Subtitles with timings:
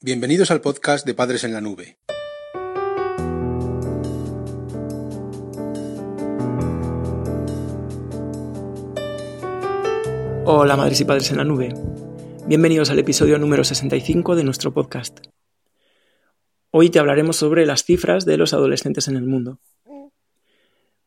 [0.00, 1.98] Bienvenidos al podcast de Padres en la Nube.
[10.44, 11.74] Hola madres y padres en la nube.
[12.46, 15.18] Bienvenidos al episodio número 65 de nuestro podcast.
[16.70, 19.58] Hoy te hablaremos sobre las cifras de los adolescentes en el mundo.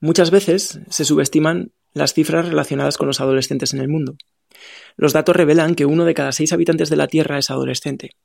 [0.00, 4.16] Muchas veces se subestiman las cifras relacionadas con los adolescentes en el mundo.
[4.96, 8.16] Los datos revelan que uno de cada seis habitantes de la Tierra es adolescente.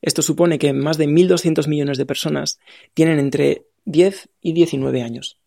[0.00, 2.58] Esto supone que más de 1.200 millones de personas
[2.94, 5.40] tienen entre 10 y 19 años.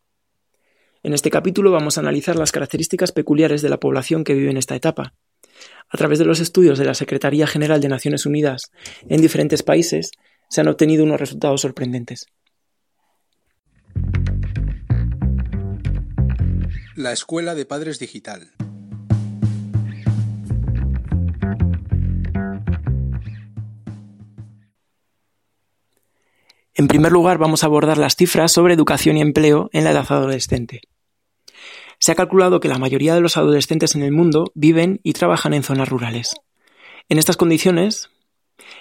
[1.04, 4.58] En este capítulo vamos a analizar las características peculiares de la población que vive en
[4.58, 5.16] esta etapa.
[5.90, 8.72] A través de los estudios de la Secretaría General de Naciones Unidas
[9.08, 10.12] en diferentes países,
[10.50, 12.28] se han obtenido unos resultados sorprendentes.
[16.96, 18.52] La Escuela de Padres Digital.
[26.82, 30.08] En primer lugar, vamos a abordar las cifras sobre educación y empleo en la edad
[30.10, 30.82] adolescente.
[32.00, 35.54] Se ha calculado que la mayoría de los adolescentes en el mundo viven y trabajan
[35.54, 36.34] en zonas rurales.
[37.08, 38.10] En estas condiciones,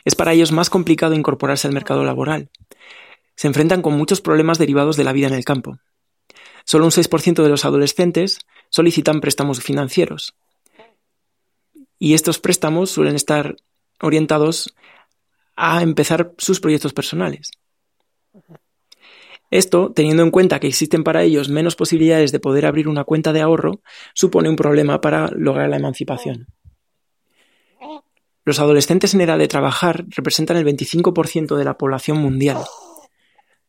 [0.07, 2.49] es para ellos más complicado incorporarse al mercado laboral.
[3.37, 5.77] Se enfrentan con muchos problemas derivados de la vida en el campo.
[6.65, 8.39] Solo un 6% de los adolescentes
[8.71, 10.35] solicitan préstamos financieros.
[11.99, 13.57] Y estos préstamos suelen estar
[14.01, 14.75] orientados
[15.55, 17.51] a empezar sus proyectos personales.
[19.51, 23.33] Esto, teniendo en cuenta que existen para ellos menos posibilidades de poder abrir una cuenta
[23.33, 23.81] de ahorro,
[24.15, 26.47] supone un problema para lograr la emancipación.
[28.45, 32.59] Los adolescentes en edad de trabajar representan el 25% de la población mundial.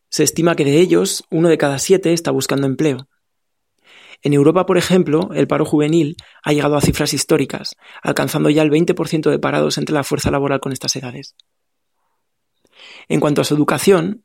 [0.10, 3.08] Se estima que de ellos, uno de cada siete está buscando empleo.
[4.22, 8.70] En Europa, por ejemplo, el paro juvenil ha llegado a cifras históricas, alcanzando ya el
[8.70, 11.36] 20% de parados entre la fuerza laboral con estas edades.
[13.08, 14.24] En cuanto a su educación,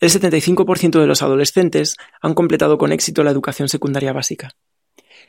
[0.00, 4.50] el 75% de los adolescentes han completado con éxito la educación secundaria básica.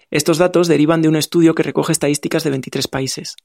[0.09, 3.35] Estos datos derivan de un estudio que recoge estadísticas de 23 países.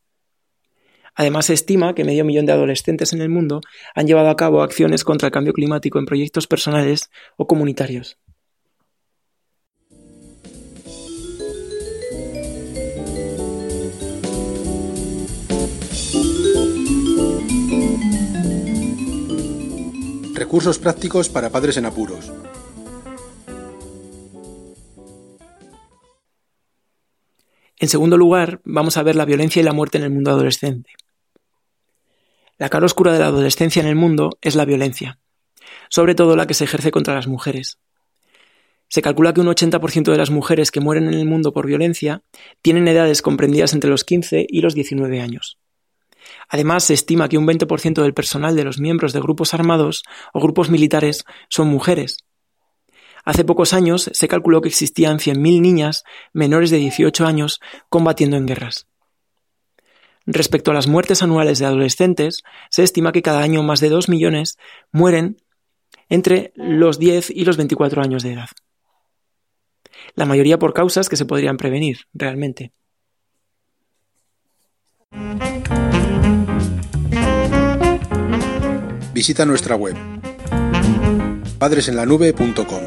[1.14, 3.60] Además, se estima que medio millón de adolescentes en el mundo
[3.94, 8.18] han llevado a cabo acciones contra el cambio climático en proyectos personales o comunitarios.
[20.48, 22.32] Recursos prácticos para padres en apuros.
[27.76, 30.92] En segundo lugar, vamos a ver la violencia y la muerte en el mundo adolescente.
[32.56, 35.18] La cara oscura de la adolescencia en el mundo es la violencia,
[35.90, 37.78] sobre todo la que se ejerce contra las mujeres.
[38.88, 42.22] Se calcula que un 80% de las mujeres que mueren en el mundo por violencia
[42.62, 45.57] tienen edades comprendidas entre los 15 y los 19 años.
[46.48, 50.40] Además, se estima que un 20% del personal de los miembros de grupos armados o
[50.40, 52.24] grupos militares son mujeres.
[53.24, 57.60] Hace pocos años se calculó que existían 100.000 niñas menores de 18 años
[57.90, 58.86] combatiendo en guerras.
[60.24, 64.08] Respecto a las muertes anuales de adolescentes, se estima que cada año más de 2
[64.08, 64.58] millones
[64.92, 65.36] mueren
[66.08, 68.48] entre los 10 y los 24 años de edad.
[70.14, 72.72] La mayoría por causas que se podrían prevenir, realmente.
[79.18, 79.96] Visita nuestra web
[81.58, 82.82] padresenlanube.com.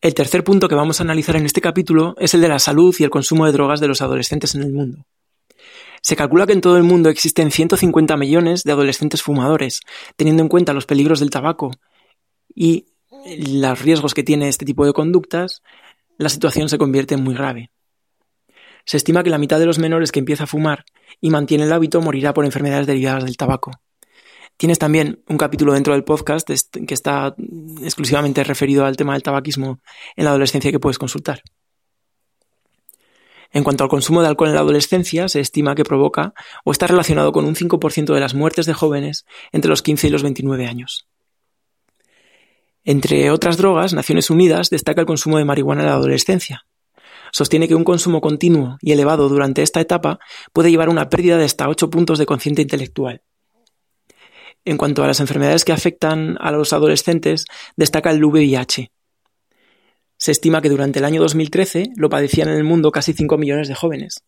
[0.00, 2.96] El tercer punto que vamos a analizar en este capítulo es el de la salud
[2.98, 5.04] y el consumo de drogas de los adolescentes en el mundo.
[6.00, 9.82] Se calcula que en todo el mundo existen 150 millones de adolescentes fumadores,
[10.16, 11.70] teniendo en cuenta los peligros del tabaco
[12.54, 12.86] y
[13.36, 15.62] los riesgos que tiene este tipo de conductas,
[16.16, 17.72] la situación se convierte en muy grave.
[18.84, 20.84] Se estima que la mitad de los menores que empieza a fumar
[21.20, 23.70] y mantiene el hábito morirá por enfermedades derivadas del tabaco.
[24.56, 27.34] Tienes también un capítulo dentro del podcast que está
[27.82, 29.80] exclusivamente referido al tema del tabaquismo
[30.16, 31.42] en la adolescencia que puedes consultar.
[33.50, 36.34] En cuanto al consumo de alcohol en la adolescencia, se estima que provoca
[36.64, 40.10] o está relacionado con un 5% de las muertes de jóvenes entre los 15 y
[40.10, 41.08] los 29 años.
[42.84, 46.66] Entre otras drogas, Naciones Unidas destaca el consumo de marihuana en la adolescencia,
[47.34, 50.20] sostiene que un consumo continuo y elevado durante esta etapa
[50.52, 53.22] puede llevar a una pérdida de hasta 8 puntos de cociente intelectual.
[54.64, 57.46] En cuanto a las enfermedades que afectan a los adolescentes,
[57.76, 58.92] destaca el VIH.
[60.16, 63.66] Se estima que durante el año 2013 lo padecían en el mundo casi 5 millones
[63.66, 64.22] de jóvenes.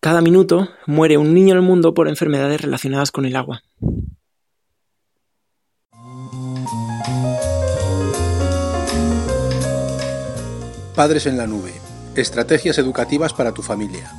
[0.00, 3.62] Cada minuto muere un niño en el mundo por enfermedades relacionadas con el agua.
[10.94, 11.72] Padres en la Nube.
[12.16, 14.12] Estrategias educativas para tu familia.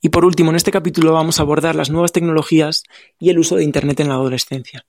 [0.00, 2.82] Y por último, en este capítulo vamos a abordar las nuevas tecnologías
[3.18, 4.86] y el uso de Internet en la adolescencia.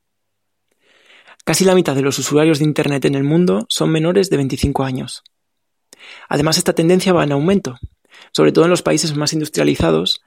[1.44, 4.86] Casi la mitad de los usuarios de Internet en el mundo son menores de 25
[4.86, 5.24] años.
[6.30, 7.77] Además, esta tendencia va en aumento,
[8.31, 10.22] sobre todo en los países más industrializados,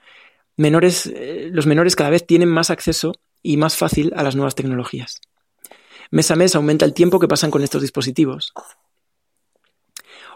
[0.56, 4.54] menores, eh, los menores cada vez tienen más acceso y más fácil a las nuevas
[4.54, 5.22] tecnologías.
[6.10, 8.52] Mes a mes aumenta el tiempo que pasan con estos dispositivos.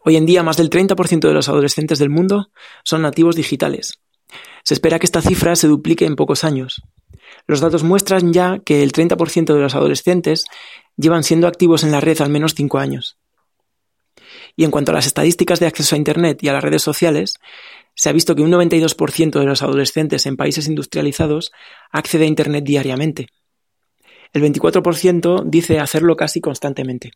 [0.05, 2.51] Hoy en día más del 30% de los adolescentes del mundo
[2.85, 4.01] son nativos digitales.
[4.65, 6.83] Se espera que esta cifra se duplique en pocos años.
[7.47, 10.45] Los datos muestran ya que el 30% de los adolescentes
[10.97, 13.17] llevan siendo activos en la red al menos 5 años.
[14.57, 17.35] Y en cuanto a las estadísticas de acceso a Internet y a las redes sociales,
[17.95, 21.53] se ha visto que un 92% de los adolescentes en países industrializados
[21.91, 23.29] accede a Internet diariamente.
[24.33, 27.11] El 24% dice hacerlo casi constantemente.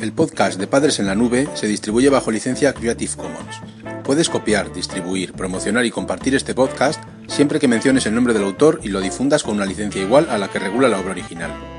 [0.00, 3.60] El podcast de Padres en la Nube se distribuye bajo licencia Creative Commons.
[4.04, 8.78] Puedes copiar, distribuir, promocionar y compartir este podcast siempre que menciones el nombre del autor
[8.84, 11.77] y lo difundas con una licencia igual a la que regula la obra original.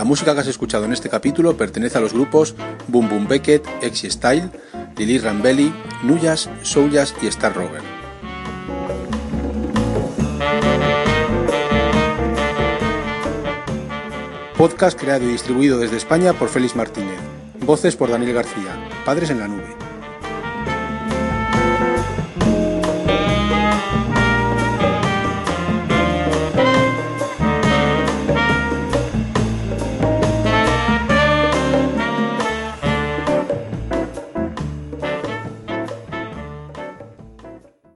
[0.00, 2.54] La música que has escuchado en este capítulo pertenece a los grupos
[2.88, 4.48] Boom Boom Beckett, Exy Style,
[4.96, 7.82] Lili Rambelli, Nuyas, Souljas y Star Rover.
[14.56, 17.18] Podcast creado y distribuido desde España por Félix Martínez.
[17.66, 18.74] Voces por Daniel García.
[19.04, 19.79] Padres en la nube.